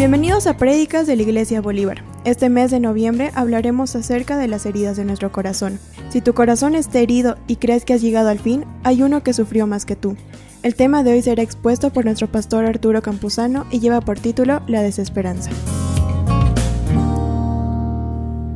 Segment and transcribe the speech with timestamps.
[0.00, 2.02] Bienvenidos a Prédicas de la Iglesia Bolívar.
[2.24, 5.78] Este mes de noviembre hablaremos acerca de las heridas de nuestro corazón.
[6.08, 9.34] Si tu corazón está herido y crees que has llegado al fin, hay uno que
[9.34, 10.16] sufrió más que tú.
[10.62, 14.62] El tema de hoy será expuesto por nuestro pastor Arturo Campuzano y lleva por título
[14.68, 15.50] La desesperanza.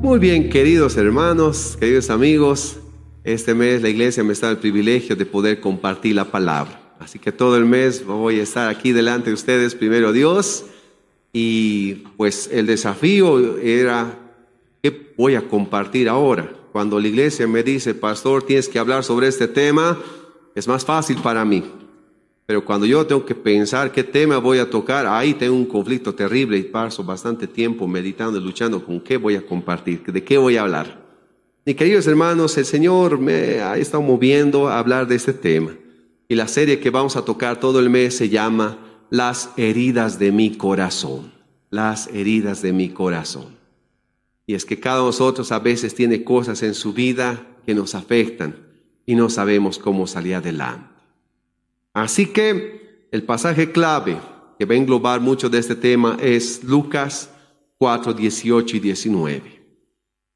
[0.01, 2.79] Muy bien, queridos hermanos, queridos amigos,
[3.23, 6.81] este mes la iglesia me está el privilegio de poder compartir la palabra.
[6.99, 10.65] Así que todo el mes voy a estar aquí delante de ustedes, primero Dios,
[11.37, 14.17] y pues el desafío era,
[14.81, 16.55] ¿qué voy a compartir ahora?
[16.71, 19.99] Cuando la iglesia me dice, pastor, tienes que hablar sobre este tema,
[20.55, 21.65] es más fácil para mí.
[22.47, 26.15] Pero cuando yo tengo que pensar qué tema voy a tocar, ahí tengo un conflicto
[26.15, 30.39] terrible y paso bastante tiempo meditando y luchando con qué voy a compartir, de qué
[30.39, 31.03] voy a hablar.
[31.65, 35.73] Y queridos hermanos, el Señor me ha estado moviendo a hablar de este tema.
[36.29, 38.79] Y la serie que vamos a tocar todo el mes se llama
[39.15, 41.31] Las heridas de mi corazón.
[41.71, 43.57] Las heridas de mi corazón.
[44.45, 47.77] Y es que cada uno de nosotros a veces tiene cosas en su vida que
[47.77, 48.57] nos afectan
[49.07, 50.89] y no sabemos cómo salir adelante.
[51.93, 54.19] Así que el pasaje clave
[54.59, 57.31] que va a englobar mucho de este tema es Lucas
[57.79, 59.63] 4, 18 y 19.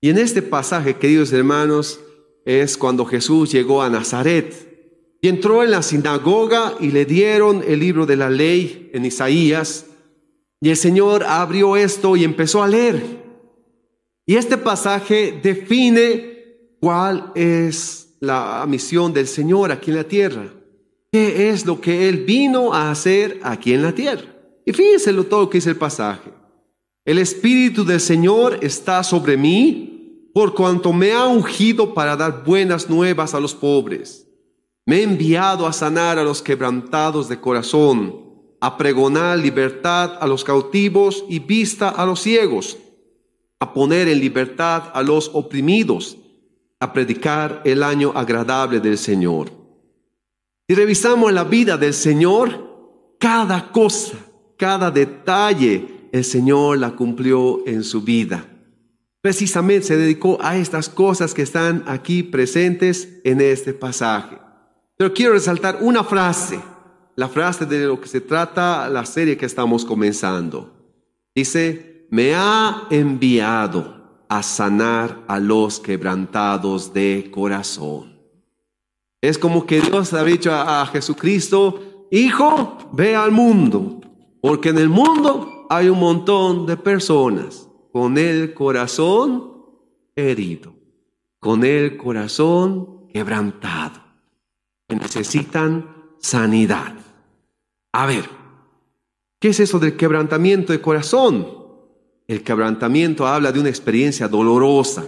[0.01, 1.99] Y en este pasaje, queridos hermanos,
[2.45, 4.68] es cuando Jesús llegó a Nazaret
[5.21, 9.87] y entró en la sinagoga y le dieron el libro de la ley en Isaías.
[10.61, 13.03] Y el Señor abrió esto y empezó a leer.
[14.27, 20.53] Y este pasaje define cuál es la misión del Señor aquí en la tierra.
[21.11, 24.27] ¿Qué es lo que Él vino a hacer aquí en la tierra?
[24.65, 26.31] Y fíjense lo todo que dice el pasaje.
[27.05, 32.91] El Espíritu del Señor está sobre mí por cuanto me ha ungido para dar buenas
[32.91, 34.28] nuevas a los pobres.
[34.89, 38.25] Me ha enviado a sanar a los quebrantados de corazón,
[38.59, 42.79] a pregonar libertad a los cautivos y vista a los ciegos,
[43.61, 46.17] a poner en libertad a los oprimidos,
[46.81, 49.51] a predicar el año agradable del Señor.
[50.67, 54.17] Si revisamos la vida del Señor, cada cosa,
[54.57, 58.43] cada detalle, el Señor la cumplió en su vida.
[59.21, 64.48] Precisamente se dedicó a estas cosas que están aquí presentes en este pasaje.
[64.99, 66.61] Pero quiero resaltar una frase,
[67.15, 70.73] la frase de lo que se trata la serie que estamos comenzando.
[71.33, 78.19] Dice, me ha enviado a sanar a los quebrantados de corazón.
[79.21, 84.01] Es como que Dios ha dicho a, a Jesucristo, hijo, ve al mundo,
[84.43, 89.65] porque en el mundo hay un montón de personas con el corazón
[90.17, 90.75] herido,
[91.39, 94.08] con el corazón quebrantado,
[94.89, 96.95] que necesitan sanidad.
[97.93, 98.29] A ver,
[99.39, 101.47] ¿qué es eso del quebrantamiento de corazón?
[102.27, 105.05] El quebrantamiento habla de una experiencia dolorosa,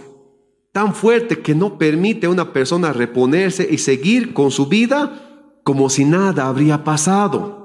[0.71, 5.89] tan fuerte que no permite a una persona reponerse y seguir con su vida como
[5.89, 7.61] si nada habría pasado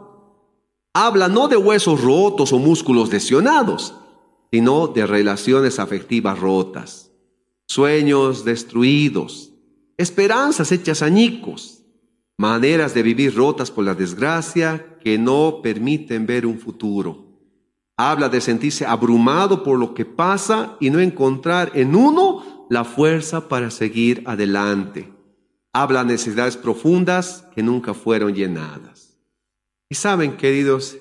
[0.96, 3.94] habla no de huesos rotos o músculos lesionados,
[4.50, 7.10] sino de relaciones afectivas rotas,
[7.68, 9.52] sueños destruidos,
[9.98, 11.75] esperanzas hechas añicos,
[12.38, 17.24] maneras de vivir rotas por la desgracia que no permiten ver un futuro.
[17.96, 23.48] Habla de sentirse abrumado por lo que pasa y no encontrar en uno la fuerza
[23.48, 25.12] para seguir adelante.
[25.72, 29.16] Habla de necesidades profundas que nunca fueron llenadas.
[29.88, 30.98] Y saben, queridos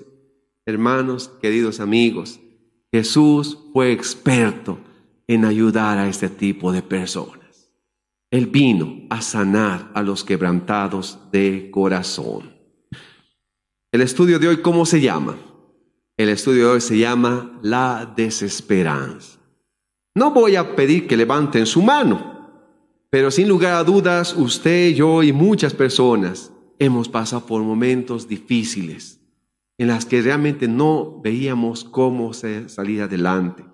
[0.65, 2.39] hermanos, queridos amigos,
[2.91, 4.79] Jesús fue experto
[5.27, 7.44] en ayudar a este tipo de personas.
[8.31, 12.53] Él vino a sanar a los quebrantados de corazón.
[13.91, 15.37] El estudio de hoy, ¿cómo se llama?
[16.17, 19.39] El estudio de hoy se llama la desesperanza.
[20.15, 22.35] No voy a pedir que levanten su mano,
[23.09, 29.21] pero sin lugar a dudas, usted, yo y muchas personas hemos pasado por momentos difíciles
[29.77, 33.65] en las que realmente no veíamos cómo salir adelante,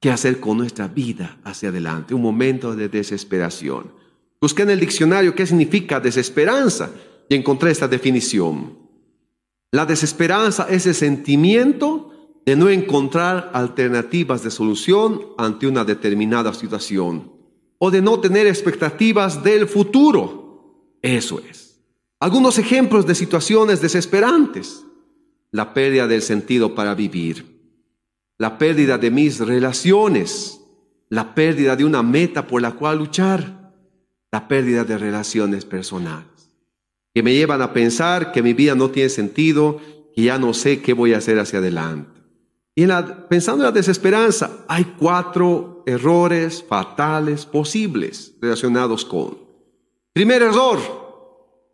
[0.00, 3.92] qué hacer con nuestra vida hacia adelante, un momento de desesperación.
[4.40, 6.90] Busqué en el diccionario qué significa desesperanza
[7.28, 8.78] y encontré esta definición.
[9.72, 12.12] La desesperanza es el sentimiento
[12.44, 17.32] de no encontrar alternativas de solución ante una determinada situación
[17.78, 20.96] o de no tener expectativas del futuro.
[21.02, 21.80] Eso es.
[22.20, 24.84] Algunos ejemplos de situaciones desesperantes.
[25.50, 27.60] La pérdida del sentido para vivir.
[28.38, 30.60] La pérdida de mis relaciones.
[31.08, 33.65] La pérdida de una meta por la cual luchar.
[34.36, 36.50] La pérdida de relaciones personales.
[37.14, 39.80] Que me llevan a pensar que mi vida no tiene sentido,
[40.14, 42.20] que ya no sé qué voy a hacer hacia adelante.
[42.74, 42.86] Y
[43.30, 49.38] pensando en la desesperanza, hay cuatro errores fatales posibles relacionados con.
[50.12, 50.80] Primer error,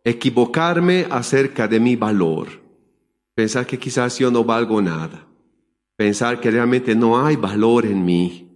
[0.05, 2.47] equivocarme acerca de mi valor.
[3.35, 5.27] Pensar que quizás yo no valgo nada.
[5.97, 8.52] Pensar que realmente no hay valor en mí.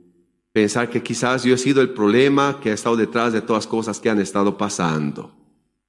[0.57, 3.67] Pensar que quizás yo he sido el problema que ha estado detrás de todas las
[3.67, 5.31] cosas que han estado pasando.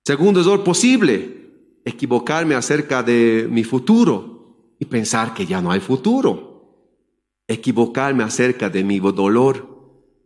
[0.05, 6.85] Segundo error posible, equivocarme acerca de mi futuro y pensar que ya no hay futuro.
[7.47, 9.67] Equivocarme acerca de mi dolor.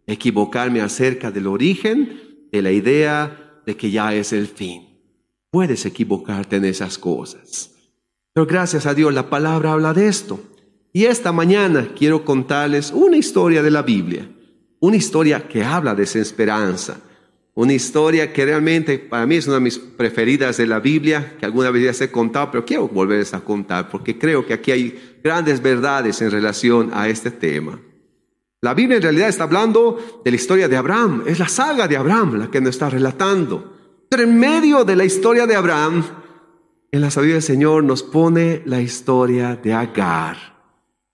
[0.08, 4.98] Equivocarme acerca del origen de la idea de que ya es el fin.
[5.52, 7.70] Puedes equivocarte en esas cosas.
[8.34, 10.40] Pero gracias a Dios la palabra habla de esto.
[10.92, 14.28] Y esta mañana quiero contarles una historia de la Biblia,
[14.78, 17.00] una historia que habla de esa esperanza,
[17.54, 21.46] una historia que realmente para mí es una de mis preferidas de la Biblia, que
[21.46, 25.18] alguna vez ya he contado, pero quiero volverles a contar porque creo que aquí hay
[25.24, 27.80] grandes verdades en relación a este tema.
[28.60, 31.96] La Biblia en realidad está hablando de la historia de Abraham, es la saga de
[31.96, 33.72] Abraham la que nos está relatando.
[34.10, 36.04] Pero en medio de la historia de Abraham,
[36.90, 40.51] en la sabiduría del Señor nos pone la historia de Agar.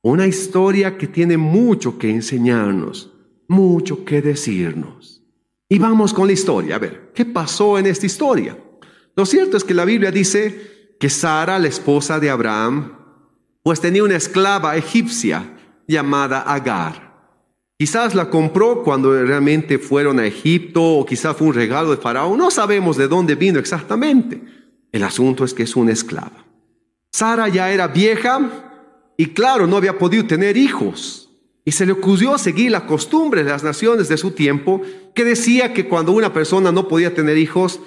[0.02, 3.12] Una historia que tiene mucho que enseñarnos,
[3.48, 5.22] mucho que decirnos.
[5.68, 6.76] Y vamos con la historia.
[6.76, 8.56] A ver, ¿qué pasó en esta historia?
[9.16, 12.92] Lo cierto es que la Biblia dice que Sara, la esposa de Abraham,
[13.62, 15.56] pues tenía una esclava egipcia
[15.86, 17.08] llamada Agar.
[17.76, 22.38] Quizás la compró cuando realmente fueron a Egipto o quizás fue un regalo de Faraón.
[22.38, 24.40] No sabemos de dónde vino exactamente.
[24.90, 26.44] El asunto es que es una esclava.
[27.12, 28.67] Sara ya era vieja,
[29.20, 31.28] y claro, no había podido tener hijos.
[31.64, 34.80] Y se le ocurrió seguir la costumbre de las naciones de su tiempo,
[35.12, 37.80] que decía que cuando una persona no podía tener hijos,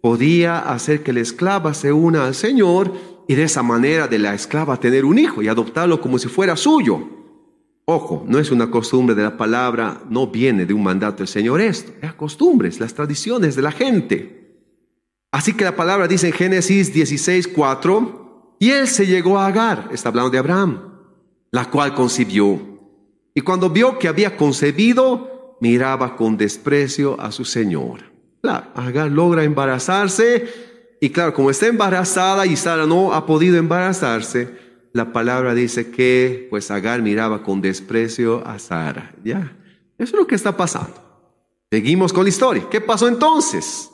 [0.00, 2.92] podía hacer que la esclava se una al Señor
[3.28, 6.56] y de esa manera de la esclava tener un hijo y adoptarlo como si fuera
[6.56, 7.06] suyo.
[7.84, 11.60] Ojo, no es una costumbre de la palabra, no viene de un mandato del Señor
[11.60, 14.38] esto, es costumbres, las tradiciones de la gente.
[15.30, 18.17] Así que la palabra dice en Génesis 16, 4,
[18.58, 20.80] y él se llegó a Agar, está hablando de Abraham,
[21.50, 22.60] la cual concibió.
[23.34, 28.00] Y cuando vio que había concebido, miraba con desprecio a su señor.
[28.42, 30.48] Claro, Agar logra embarazarse
[31.00, 34.56] y claro, como está embarazada y Sara no ha podido embarazarse,
[34.92, 39.14] la palabra dice que pues Agar miraba con desprecio a Sara.
[39.22, 39.56] Ya,
[39.98, 40.94] eso es lo que está pasando.
[41.70, 42.66] Seguimos con la historia.
[42.68, 43.90] ¿Qué pasó entonces?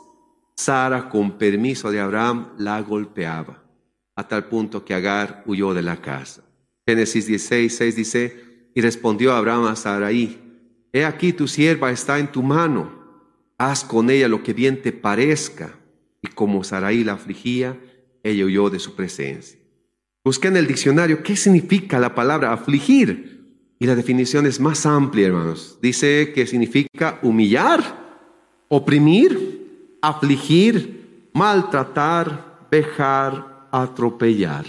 [0.56, 3.63] Sara, con permiso de Abraham, la golpeaba
[4.16, 6.43] a tal punto que Agar huyó de la casa.
[6.87, 8.44] Génesis 16, 6 dice,
[8.75, 10.38] y respondió Abraham a Sarai,
[10.93, 12.93] he aquí tu sierva está en tu mano,
[13.58, 15.78] haz con ella lo que bien te parezca.
[16.22, 17.78] Y como Sarai la afligía,
[18.22, 19.58] ella huyó de su presencia.
[20.25, 23.34] Busqué en el diccionario qué significa la palabra afligir.
[23.78, 25.78] Y la definición es más amplia, hermanos.
[25.82, 27.82] Dice que significa humillar,
[28.69, 34.64] oprimir, afligir, maltratar, vejar, atropellar.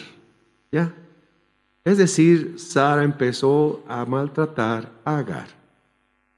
[0.72, 0.94] ¿Ya?
[1.84, 5.48] Es decir, Sara empezó a maltratar a Agar.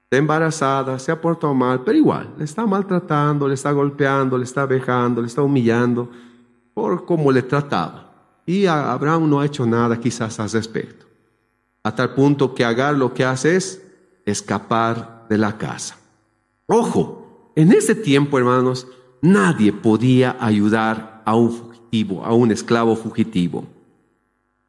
[0.03, 4.43] Está embarazada, se ha portado mal, pero igual, le está maltratando, le está golpeando, le
[4.43, 6.09] está vejando, le está humillando
[6.73, 8.11] por cómo le trataba.
[8.45, 11.05] Y Abraham no ha hecho nada quizás al respecto.
[11.83, 13.81] A tal punto que Agar lo que hace es
[14.25, 15.97] escapar de la casa.
[16.65, 18.87] Ojo, en ese tiempo, hermanos,
[19.21, 21.76] nadie podía ayudar a un
[22.23, 23.65] a un esclavo fugitivo.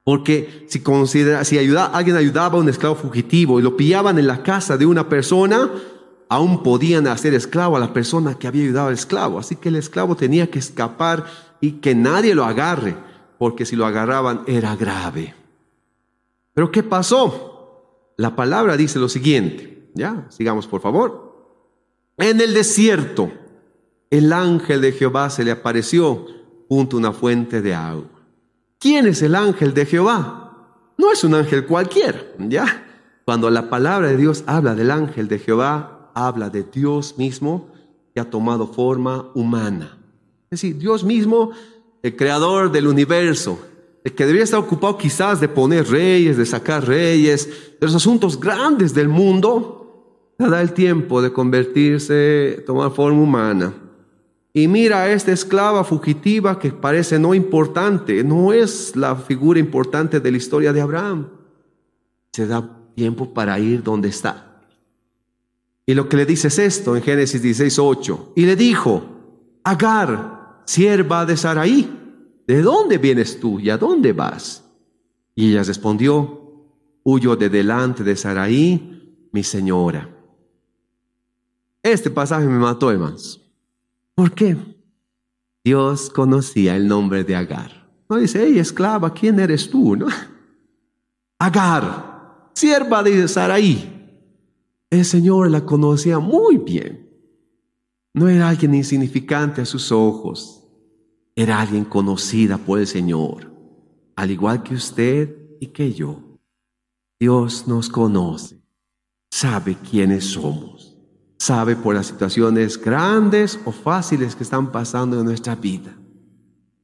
[0.04, 4.42] Porque si, considera, si alguien ayudaba a un esclavo fugitivo y lo pillaban en la
[4.42, 5.70] casa de una persona,
[6.28, 9.38] aún podían hacer esclavo a la persona que había ayudado al esclavo.
[9.38, 11.26] Así que el esclavo tenía que escapar
[11.60, 12.96] y que nadie lo agarre,
[13.38, 15.34] porque si lo agarraban era grave.
[16.54, 18.14] Pero ¿qué pasó?
[18.16, 19.90] La palabra dice lo siguiente.
[19.94, 21.28] Ya, sigamos por favor.
[22.16, 23.30] En el desierto,
[24.10, 26.26] el ángel de Jehová se le apareció
[26.68, 28.04] junto a una fuente de agua.
[28.78, 30.94] ¿Quién es el ángel de Jehová?
[30.96, 32.84] No es un ángel cualquiera, ¿ya?
[33.24, 37.68] Cuando la palabra de Dios habla del ángel de Jehová, habla de Dios mismo
[38.14, 39.98] que ha tomado forma humana.
[40.50, 41.50] Es decir, Dios mismo,
[42.02, 43.58] el creador del universo,
[44.04, 47.48] el que debería estar ocupado quizás de poner reyes, de sacar reyes,
[47.80, 53.74] de los asuntos grandes del mundo, da el tiempo de convertirse, tomar forma humana
[54.58, 60.18] y mira a esta esclava fugitiva que parece no importante, no es la figura importante
[60.18, 61.28] de la historia de Abraham.
[62.32, 64.64] Se da tiempo para ir donde está.
[65.86, 68.32] Y lo que le dice es esto en Génesis 16, 8.
[68.34, 69.04] Y le dijo,
[69.62, 74.64] Agar, sierva de Saraí, ¿de dónde vienes tú y a dónde vas?
[75.36, 76.66] Y ella respondió,
[77.04, 80.10] huyo de delante de Saraí, mi señora.
[81.80, 83.47] Este pasaje me mató, hermanos.
[84.18, 84.56] ¿Por qué?
[85.64, 87.88] Dios conocía el nombre de Agar.
[88.10, 89.94] No dice, hey, esclava, ¿quién eres tú?
[89.94, 90.08] ¿No?
[91.38, 94.10] Agar, sierva de Saraí.
[94.90, 97.08] El Señor la conocía muy bien.
[98.12, 100.64] No era alguien insignificante a sus ojos.
[101.36, 103.52] Era alguien conocida por el Señor,
[104.16, 106.40] al igual que usted y que yo.
[107.20, 108.60] Dios nos conoce,
[109.30, 110.87] sabe quiénes somos,
[111.38, 115.96] sabe por las situaciones grandes o fáciles que están pasando en nuestra vida.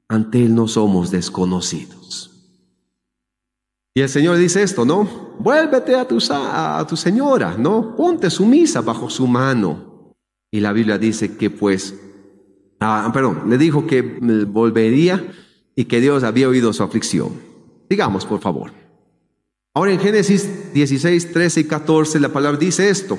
[0.08, 2.30] Ante Él no somos desconocidos.
[3.96, 5.08] Y el Señor dice esto, ¿no?
[5.38, 7.94] Vuélvete a tu, a tu señora, ¿no?
[7.96, 10.14] Ponte sumisa bajo su mano.
[10.50, 11.94] Y la Biblia dice que pues,
[12.80, 14.02] ah, perdón, le dijo que
[14.48, 15.32] volvería
[15.76, 17.32] y que Dios había oído su aflicción.
[17.88, 18.72] Digamos, por favor.
[19.74, 23.18] Ahora en Génesis 16, 13 y 14 la palabra dice esto.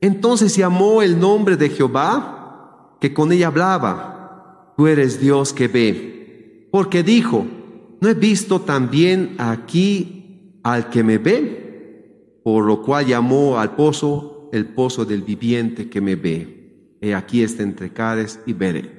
[0.00, 4.74] Entonces llamó el nombre de Jehová que con ella hablaba.
[4.76, 6.68] Tú eres Dios que ve.
[6.70, 7.46] Porque dijo,
[8.00, 12.40] ¿no he visto también aquí al que me ve?
[12.44, 16.96] Por lo cual llamó al pozo el pozo del viviente que me ve.
[17.00, 18.98] He aquí está entre Cades y Beret.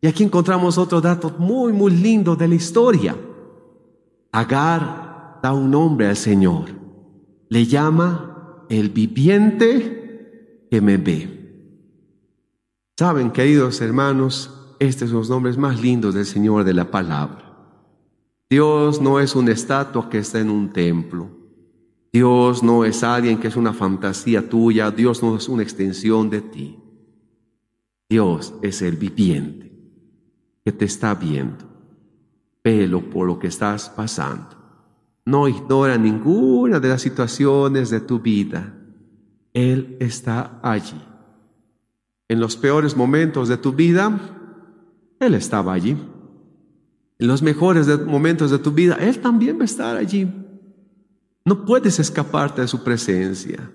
[0.00, 3.16] Y aquí encontramos otro dato muy, muy lindo de la historia.
[4.32, 6.70] Agar da un nombre al Señor.
[7.48, 10.01] Le llama el viviente
[10.72, 11.28] que me ve.
[12.98, 17.44] Saben, queridos hermanos, estos son los nombres más lindos del Señor de la palabra.
[18.48, 21.28] Dios no es una estatua que está en un templo.
[22.10, 24.90] Dios no es alguien que es una fantasía tuya.
[24.90, 26.78] Dios no es una extensión de ti.
[28.08, 29.70] Dios es el viviente
[30.64, 31.66] que te está viendo.
[32.64, 34.56] Velo por lo que estás pasando.
[35.26, 38.78] No ignora ninguna de las situaciones de tu vida.
[39.52, 41.00] Él está allí.
[42.28, 44.18] En los peores momentos de tu vida,
[45.20, 45.96] Él estaba allí
[47.22, 50.28] en los mejores momentos de tu vida, Él también va a estar allí.
[51.44, 53.70] No puedes escaparte de su presencia.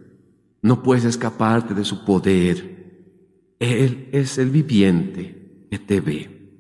[0.62, 3.56] No puedes escaparte de su poder.
[3.58, 6.60] Él es el viviente que te ve.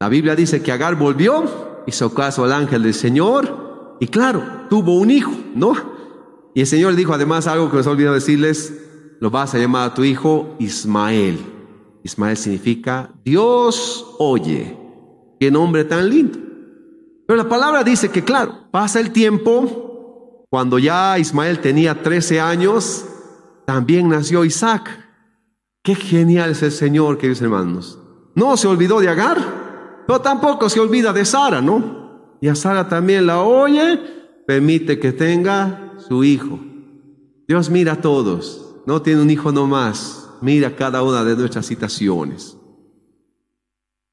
[0.00, 4.98] La Biblia dice que Agar volvió, hizo caso al ángel del Señor y claro, tuvo
[4.98, 5.74] un hijo, ¿no?
[6.54, 8.74] Y el Señor dijo además algo que nos olvidado decirles,
[9.20, 11.38] lo vas a llamar a tu hijo Ismael.
[12.02, 14.76] Ismael significa Dios oye.
[15.38, 16.38] Qué nombre tan lindo.
[17.26, 23.06] Pero la palabra dice que, claro, pasa el tiempo, cuando ya Ismael tenía 13 años,
[23.66, 24.90] también nació Isaac.
[25.82, 27.98] Qué genial es el Señor, queridos hermanos.
[28.34, 32.36] No se olvidó de Agar, pero tampoco se olvida de Sara, ¿no?
[32.40, 33.98] Y a Sara también la oye,
[34.46, 36.58] permite que tenga su hijo.
[37.46, 42.56] Dios mira a todos, no tiene un hijo nomás, mira cada una de nuestras situaciones.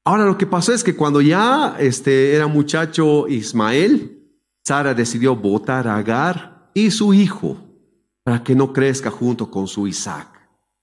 [0.04, 4.26] Ahora lo que pasó es que cuando ya este, era muchacho Ismael,
[4.64, 7.56] Sara decidió votar a Agar y su hijo
[8.24, 10.28] para que no crezca junto con su Isaac.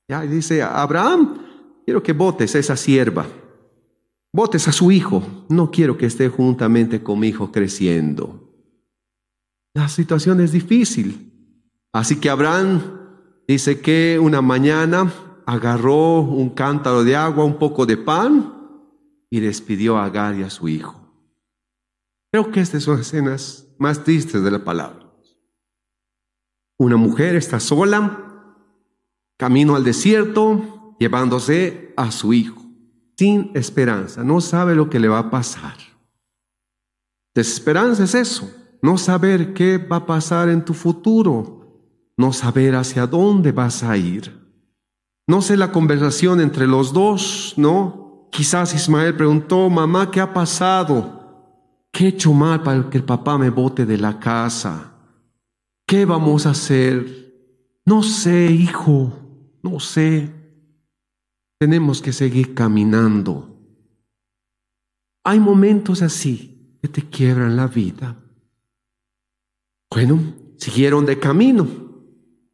[0.07, 1.39] Ya dice, Abraham,
[1.83, 3.25] quiero que votes a esa sierva,
[4.31, 8.44] votes a su hijo, no quiero que esté juntamente con mi hijo creciendo.
[9.75, 11.33] La situación es difícil.
[11.91, 12.81] Así que Abraham
[13.45, 15.13] dice que una mañana
[15.45, 18.53] agarró un cántaro de agua, un poco de pan,
[19.29, 21.01] y despidió a Agar y a su hijo.
[22.31, 25.11] Creo que estas son escenas más tristes de la palabra.
[26.79, 28.55] Una mujer está sola,
[29.37, 32.61] camino al desierto, llevándose a su hijo,
[33.17, 35.75] sin esperanza, no sabe lo que le va a pasar.
[37.33, 38.49] Desesperanza es eso,
[38.85, 43.97] no saber qué va a pasar en tu futuro, no saber hacia dónde vas a
[43.97, 44.31] ir.
[45.27, 48.29] No sé la conversación entre los dos, ¿no?
[48.31, 51.87] Quizás Ismael preguntó, mamá, ¿qué ha pasado?
[51.91, 54.93] ¿Qué he hecho mal para que el papá me bote de la casa?
[55.87, 57.81] ¿Qué vamos a hacer?
[57.87, 59.13] No sé, hijo,
[59.63, 60.29] no sé.
[61.57, 63.49] Tenemos que seguir caminando.
[65.23, 68.15] Hay momentos así que te quiebran la vida.
[69.95, 70.19] Bueno,
[70.57, 71.65] siguieron de camino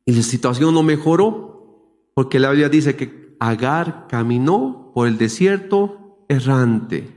[0.06, 6.24] y la situación no mejoró porque la Biblia dice que Agar caminó por el desierto
[6.30, 7.10] errante.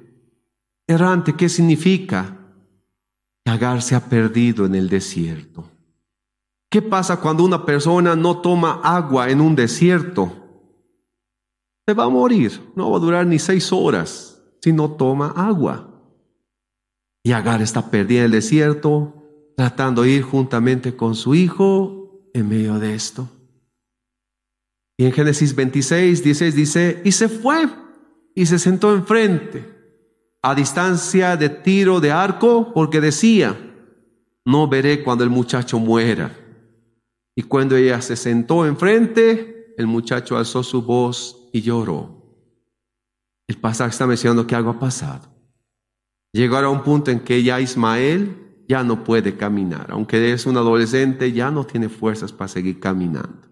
[0.87, 2.39] Errante, ¿qué significa?
[3.45, 5.69] Que Agar se ha perdido en el desierto.
[6.71, 10.33] ¿Qué pasa cuando una persona no toma agua en un desierto?
[11.87, 15.87] Se va a morir, no va a durar ni seis horas si no toma agua.
[17.23, 19.21] Y Agar está perdida en el desierto,
[19.57, 23.29] tratando de ir juntamente con su hijo en medio de esto.
[24.97, 27.69] Y en Génesis 26, 16 dice, y se fue
[28.35, 29.73] y se sentó enfrente,
[30.43, 33.57] a distancia de tiro de arco, porque decía,
[34.45, 36.37] no veré cuando el muchacho muera.
[37.37, 42.23] Y cuando ella se sentó enfrente, el muchacho alzó su voz y lloró.
[43.49, 45.29] El pasaje está mencionando que algo ha pasado.
[46.33, 49.89] Llegará a un punto en que ya Ismael ya no puede caminar.
[49.91, 53.49] Aunque es un adolescente, ya no tiene fuerzas para seguir caminando.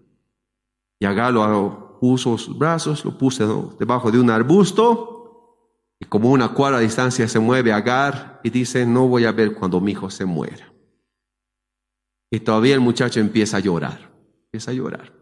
[0.99, 5.95] Y Agar lo puso sus brazos, lo puso debajo de un arbusto.
[5.99, 9.53] Y como una cuadra de distancia se mueve Agar y dice, no voy a ver
[9.53, 10.73] cuando mi hijo se muera.
[12.31, 14.11] Y todavía el muchacho empieza a llorar.
[14.45, 15.13] Empieza a llorar.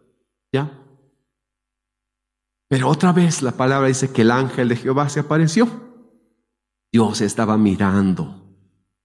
[0.54, 0.72] ¿Ya?
[2.70, 5.68] Pero otra vez la palabra dice que el ángel de Jehová se apareció.
[6.92, 8.41] Dios estaba mirando.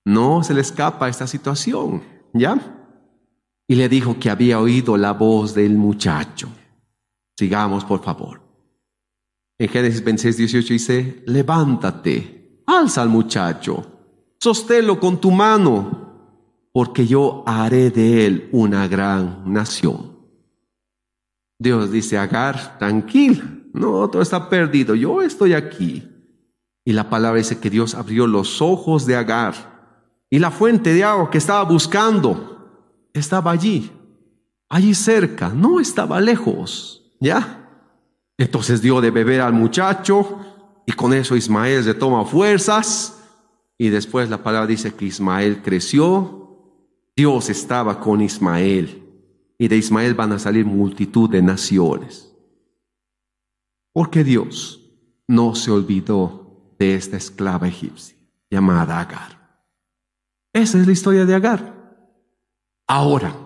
[0.07, 2.01] No se le escapa esta situación.
[2.33, 2.57] ¿Ya?
[3.67, 6.49] Y le dijo que había oído la voz del muchacho.
[7.37, 8.41] Sigamos, por favor.
[9.59, 13.85] En Génesis 26, 18 dice, levántate, alza al muchacho,
[14.39, 16.05] sosténlo con tu mano
[16.73, 20.15] porque yo haré de él una gran nación.
[21.59, 26.07] Dios dice, Agar, tranquila, no, todo está perdido, yo estoy aquí.
[26.85, 29.76] Y la palabra dice que Dios abrió los ojos de Agar
[30.31, 33.91] y la fuente de agua que estaba buscando estaba allí,
[34.69, 37.69] allí cerca, no estaba lejos, ¿ya?
[38.37, 40.39] Entonces dio de beber al muchacho
[40.87, 43.23] y con eso Ismael se toma fuerzas
[43.79, 46.47] y después la palabra dice que Ismael creció
[47.17, 49.03] Dios estaba con Ismael
[49.59, 52.31] y de Ismael van a salir multitud de naciones.
[53.95, 54.83] Porque Dios
[55.27, 58.19] no se olvidó de esta esclava egipcia
[58.51, 59.36] llamada Agar.
[60.57, 61.75] Esa es la historia de Agar.
[62.89, 63.37] Ahora,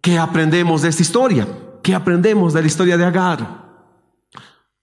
[0.00, 1.46] ¿qué aprendemos de esta historia?
[1.82, 3.68] ¿Qué aprendemos de la historia de Agar?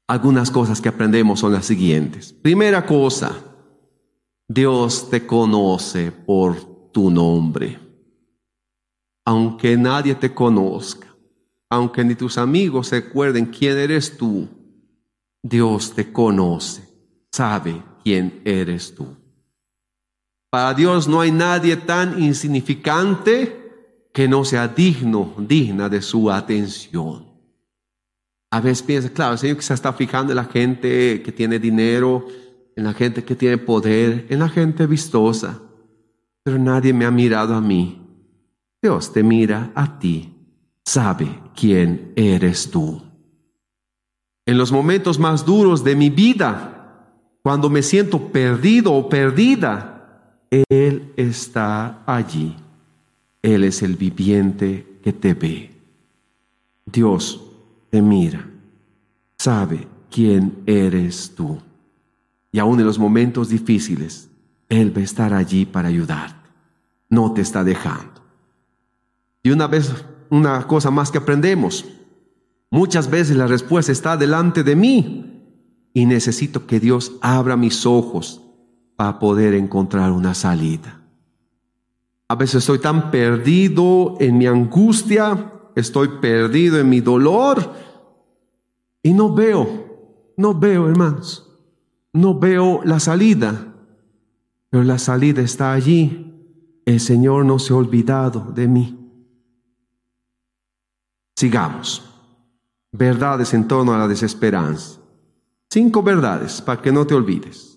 [0.08, 2.34] Algunas cosas que aprendemos son las siguientes.
[2.34, 3.32] Primera cosa,
[4.48, 7.86] Dios te conoce por tu nombre
[9.26, 11.08] aunque nadie te conozca,
[11.70, 14.48] aunque ni tus amigos se acuerden quién eres tú,
[15.42, 16.88] Dios te conoce,
[17.32, 19.08] sabe quién eres tú.
[20.56, 27.26] Para Dios no hay nadie tan insignificante que no sea digno, digna de su atención.
[28.52, 31.60] A veces piensa, claro, el Señor que se está fijando en la gente que tiene
[31.60, 32.26] dinero,
[32.74, 35.60] en la gente que tiene poder, en la gente vistosa,
[36.42, 38.02] pero nadie me ha mirado a mí.
[38.82, 40.34] Dios te mira a ti,
[40.86, 43.02] sabe quién eres tú.
[44.46, 47.12] En los momentos más duros de mi vida,
[47.44, 49.95] cuando me siento perdido o perdida,
[50.70, 52.56] Él está allí.
[53.42, 55.72] Él es el viviente que te ve.
[56.86, 57.42] Dios
[57.90, 58.48] te mira,
[59.38, 61.60] sabe quién eres tú.
[62.52, 64.30] Y aún en los momentos difíciles,
[64.70, 66.50] Él va a estar allí para ayudarte.
[67.10, 68.22] No te está dejando.
[69.44, 69.94] Y una vez,
[70.30, 71.86] una cosa más que aprendemos,
[72.72, 75.44] muchas veces la respuesta está delante de mí
[75.94, 78.45] y necesito que Dios abra mis ojos
[78.96, 81.02] para poder encontrar una salida.
[82.28, 87.74] A veces estoy tan perdido en mi angustia, estoy perdido en mi dolor
[89.04, 91.46] y no veo, no veo, hermanos,
[92.14, 93.74] no veo la salida,
[94.70, 96.22] pero la salida está allí.
[96.86, 99.06] El Señor no se ha olvidado de mí.
[101.36, 102.12] Sigamos.
[102.92, 105.02] Verdades en torno a la desesperanza.
[105.70, 107.75] Cinco verdades para que no te olvides.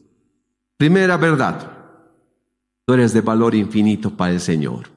[0.78, 1.72] Primera verdad.
[2.86, 4.88] Tú eres de valor infinito para el Señor.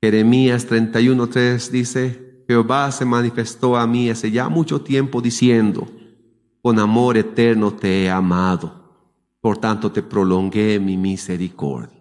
[0.00, 5.88] Jeremías 31.3 dice, Jehová se manifestó a mí hace ya mucho tiempo diciendo,
[6.62, 8.72] con amor eterno te he amado,
[9.40, 12.00] por tanto te prolongué mi misericordia.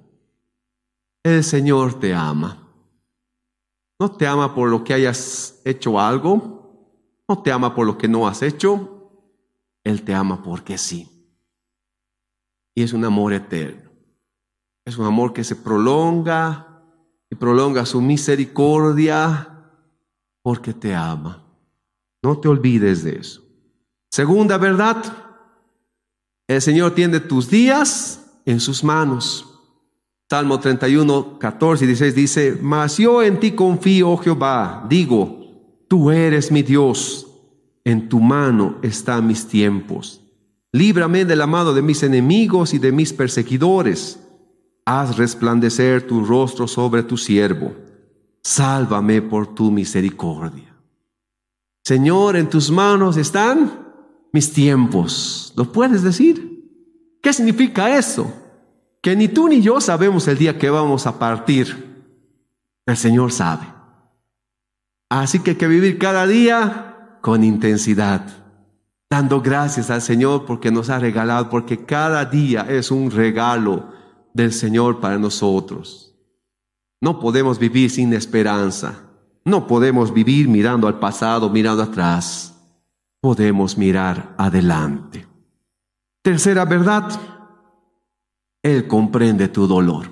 [1.24, 2.60] El Señor te ama.
[4.00, 8.08] No te ama por lo que hayas hecho algo, no te ama por lo que
[8.08, 9.10] no has hecho,
[9.84, 11.10] Él te ama porque sí.
[12.76, 13.92] Y es un amor eterno.
[14.86, 16.82] Es un amor que se prolonga
[17.30, 19.50] y prolonga su misericordia
[20.42, 21.44] porque te ama.
[22.22, 23.42] No te olvides de eso.
[24.12, 25.04] Segunda verdad,
[26.48, 29.50] el Señor tiene tus días en sus manos.
[30.30, 36.12] Salmo 31, 14 y 16 dice, mas yo en ti confío, oh Jehová, digo, tú
[36.12, 37.28] eres mi Dios,
[37.84, 40.23] en tu mano están mis tiempos.
[40.74, 44.20] Líbrame de la mano de mis enemigos y de mis perseguidores,
[44.86, 47.74] haz resplandecer tu rostro sobre tu siervo,
[48.42, 50.76] sálvame por tu misericordia.
[51.84, 53.84] Señor, en tus manos están
[54.32, 55.54] mis tiempos.
[55.56, 57.20] ¿Lo puedes decir?
[57.22, 58.34] ¿Qué significa eso?
[59.02, 62.04] Que ni tú ni yo sabemos el día que vamos a partir.
[62.86, 63.68] El Señor sabe.
[65.10, 68.43] Así que hay que vivir cada día con intensidad,
[69.14, 73.90] dando gracias al Señor porque nos ha regalado, porque cada día es un regalo
[74.34, 76.16] del Señor para nosotros.
[77.00, 79.04] No podemos vivir sin esperanza.
[79.46, 82.56] No podemos vivir mirando al pasado, mirando atrás
[83.22, 85.28] podemos mirar adelante.
[86.24, 87.12] Tercera verdad,
[88.64, 90.08] Él comprende tu dolor,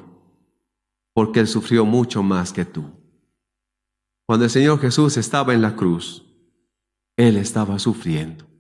[1.15, 2.85] porque Él sufrió mucho más que tú.
[4.27, 6.23] Cuando el Señor Jesús estaba en la cruz,
[7.17, 8.50] Él estaba sufriendo.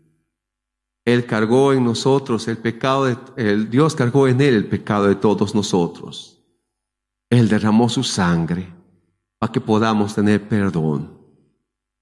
[1.05, 5.15] Él cargó en nosotros el pecado, de, el, Dios cargó en Él el pecado de
[5.15, 6.39] todos nosotros.
[7.29, 8.67] Él derramó su sangre
[9.39, 11.19] para que podamos tener perdón.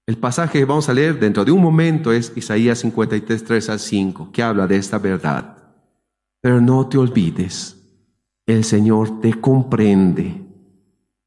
[0.06, 3.78] El pasaje que vamos a leer dentro de un momento es Isaías 53, 3 al
[3.78, 5.56] 5, que habla de esta verdad.
[6.40, 7.76] Pero no te olvides,
[8.44, 10.44] el Señor te comprende,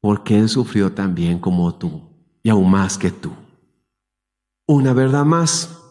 [0.00, 2.02] porque Él sufrió también como tú,
[2.42, 3.30] y aún más que tú.
[4.66, 5.83] Una verdad más,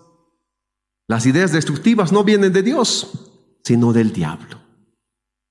[1.08, 3.32] las ideas destructivas no vienen de Dios,
[3.64, 4.60] sino del diablo.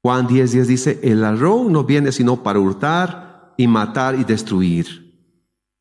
[0.02, 5.02] Juan 10, 10 dice, el ladrón no viene sino para hurtar y matar y destruir.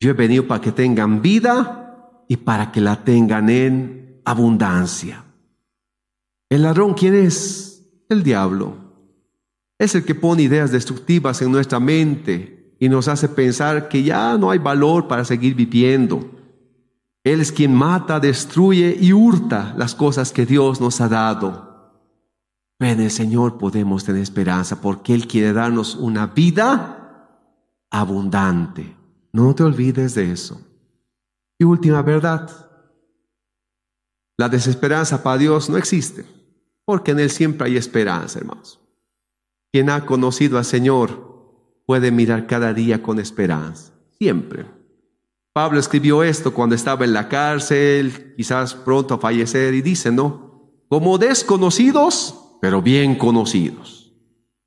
[0.00, 5.24] Yo he venido para que tengan vida y para que la tengan en abundancia.
[6.48, 7.82] El ladrón, ¿quién es?
[8.08, 8.76] El diablo.
[9.78, 14.36] Es el que pone ideas destructivas en nuestra mente y nos hace pensar que ya
[14.38, 16.30] no hay valor para seguir viviendo.
[17.24, 21.70] Él es quien mata, destruye y hurta las cosas que Dios nos ha dado.
[22.80, 27.28] en el Señor podemos tener esperanza porque Él quiere darnos una vida
[27.90, 28.96] abundante.
[29.32, 30.60] No te olvides de eso.
[31.60, 32.50] Y última verdad.
[34.36, 36.26] La desesperanza para Dios no existe,
[36.84, 38.80] porque en Él siempre hay esperanza, hermanos.
[39.70, 41.32] Quien ha conocido al Señor
[41.86, 44.81] puede mirar cada día con esperanza, siempre.
[45.52, 50.70] Pablo escribió esto cuando estaba en la cárcel, quizás pronto a fallecer, y dice, ¿no?
[50.88, 54.12] Como desconocidos, pero bien conocidos.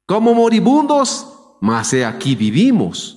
[0.06, 3.16] Como moribundos, mas he aquí vivimos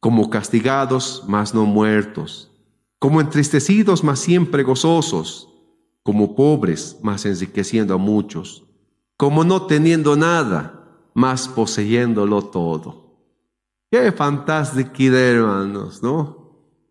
[0.00, 2.50] como castigados, mas no muertos,
[2.98, 5.48] como entristecidos, mas siempre gozosos,
[6.02, 8.64] como pobres, mas enriqueciendo a muchos,
[9.16, 13.18] como no teniendo nada, mas poseyéndolo todo.
[13.90, 16.47] Qué fantástica idea, hermanos, ¿no?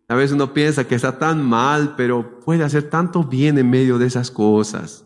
[0.08, 3.98] A veces uno piensa que está tan mal, pero puede hacer tanto bien en medio
[3.98, 5.04] de esas cosas.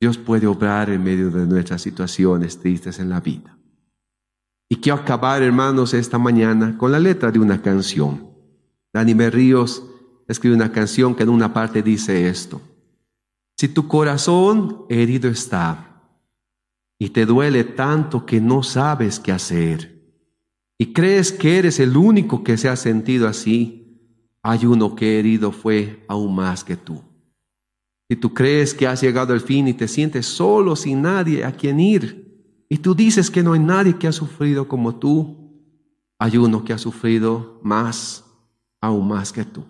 [0.00, 3.58] Dios puede obrar en medio de nuestras situaciones tristes en la vida.
[4.70, 8.30] Y quiero acabar, hermanos, esta mañana con la letra de una canción.
[8.94, 9.82] Dani Ríos
[10.26, 12.62] escribe una canción que en una parte dice esto.
[13.58, 16.02] Si tu corazón herido está
[16.98, 20.00] y te duele tanto que no sabes qué hacer
[20.78, 23.79] y crees que eres el único que se ha sentido así,
[24.42, 27.02] hay uno que herido fue aún más que tú.
[28.08, 31.52] Si tú crees que has llegado al fin y te sientes solo sin nadie a
[31.52, 32.30] quien ir,
[32.72, 35.36] y tú dices que no hay nadie que ha sufrido como tú.
[36.20, 38.24] Hay uno que ha sufrido más,
[38.80, 39.64] aún más que tú.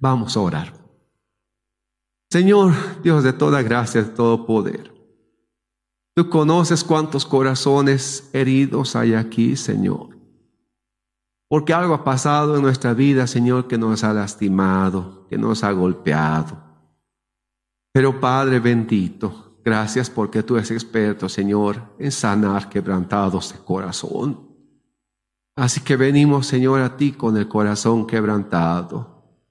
[0.00, 0.72] Vamos a orar.
[2.30, 4.90] Señor, Dios de toda gracia, de todo poder.
[6.14, 10.09] Tú conoces cuántos corazones heridos hay aquí, Señor.
[11.50, 15.72] Porque algo ha pasado en nuestra vida, Señor, que nos ha lastimado, que nos ha
[15.72, 16.56] golpeado.
[17.92, 24.48] Pero Padre bendito, Gracias porque tú eres experto, Señor, en sanar quebrantados de corazón.
[25.54, 29.44] Así que venimos, Señor, a ti con el corazón quebrantado.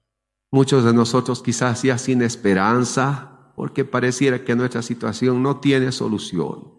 [0.50, 6.74] Muchos de nosotros quizás ya sin esperanza, porque pareciera que nuestra situación no tiene solución.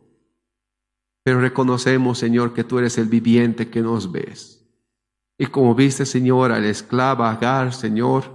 [1.23, 4.60] Pero reconocemos, Señor, que tú eres el viviente que nos ves.
[5.41, 8.25] Y como viste, Señor, al esclava Agar, Señor,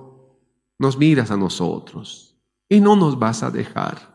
[0.77, 2.37] nos miras a nosotros
[2.69, 4.13] y no nos vas a dejar.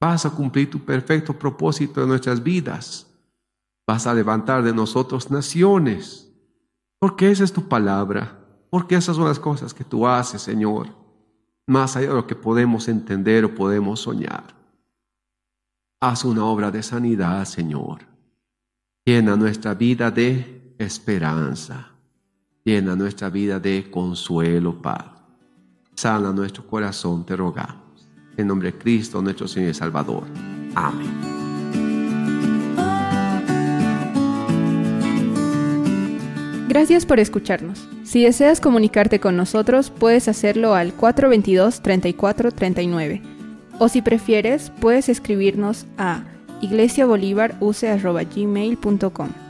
[0.00, 3.06] Vas a cumplir tu perfecto propósito en nuestras vidas.
[3.86, 6.32] Vas a levantar de nosotros naciones.
[6.98, 8.38] Porque esa es tu palabra.
[8.70, 10.88] Porque esas son las cosas que tú haces, Señor.
[11.66, 14.56] Más allá de lo que podemos entender o podemos soñar.
[16.00, 18.06] Haz una obra de sanidad, Señor.
[19.04, 21.91] Llena nuestra vida de esperanza.
[22.64, 25.10] Llena nuestra vida de consuelo, Padre.
[25.96, 27.82] Sana nuestro corazón, te rogamos.
[28.36, 30.22] En nombre de Cristo, nuestro Señor y Salvador.
[30.74, 31.10] Amén.
[36.68, 37.86] Gracias por escucharnos.
[38.02, 43.20] Si deseas comunicarte con nosotros, puedes hacerlo al 422-3439.
[43.78, 46.24] O si prefieres, puedes escribirnos a
[46.62, 49.41] iglesiabolivaruse.gmail.com.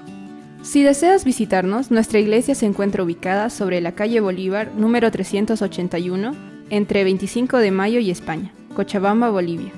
[0.62, 6.36] Si deseas visitarnos, nuestra iglesia se encuentra ubicada sobre la calle Bolívar número 381,
[6.70, 9.72] entre 25 de Mayo y España, Cochabamba, Bolivia.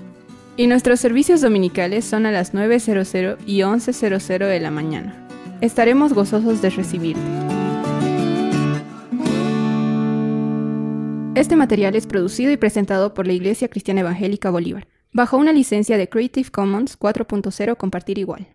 [0.58, 5.26] Y nuestros servicios dominicales son a las 9.00 y 11.00 de la mañana.
[5.62, 7.22] Estaremos gozosos de recibirte.
[11.34, 15.96] Este material es producido y presentado por la Iglesia Cristiana Evangélica Bolívar, bajo una licencia
[15.96, 18.48] de Creative Commons 4.0 Compartir Igual.